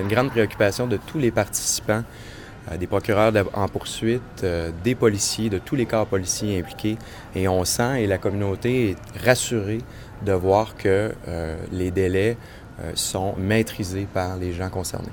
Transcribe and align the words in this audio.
Une 0.00 0.08
grande 0.08 0.30
préoccupation 0.30 0.86
de 0.86 0.96
tous 0.96 1.18
les 1.18 1.30
participants, 1.30 2.02
euh, 2.70 2.76
des 2.76 2.86
procureurs 2.86 3.32
en 3.54 3.68
poursuite, 3.68 4.22
euh, 4.44 4.70
des 4.84 4.94
policiers, 4.94 5.50
de 5.50 5.58
tous 5.58 5.74
les 5.74 5.86
corps 5.86 6.06
policiers 6.06 6.58
impliqués. 6.58 6.96
Et 7.34 7.48
on 7.48 7.64
sent, 7.64 8.02
et 8.02 8.06
la 8.06 8.18
communauté 8.18 8.90
est 8.90 8.96
rassurée 9.24 9.80
de 10.24 10.32
voir 10.32 10.76
que 10.76 11.12
euh, 11.28 11.56
les 11.72 11.90
délais 11.90 12.36
euh, 12.80 12.92
sont 12.94 13.34
maîtrisés 13.36 14.06
par 14.12 14.36
les 14.36 14.52
gens 14.52 14.70
concernés. 14.70 15.08